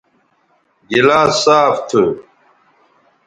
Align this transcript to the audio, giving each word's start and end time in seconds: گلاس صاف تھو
گلاس 0.91 1.31
صاف 1.43 1.73
تھو 1.89 2.03